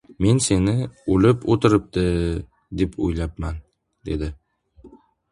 [0.25, 0.71] —Men seni
[1.15, 2.05] o‘lib o‘tiribdi,
[2.81, 3.61] deb o‘ylabman,—
[4.09, 4.31] dedi.